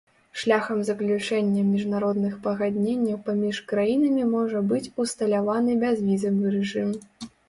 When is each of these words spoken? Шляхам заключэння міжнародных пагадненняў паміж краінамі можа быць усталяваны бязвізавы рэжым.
Шляхам 0.41 0.79
заключэння 0.85 1.65
міжнародных 1.73 2.33
пагадненняў 2.47 3.19
паміж 3.27 3.59
краінамі 3.73 4.23
можа 4.31 4.63
быць 4.71 4.91
усталяваны 5.05 5.77
бязвізавы 5.85 6.55
рэжым. 6.55 6.89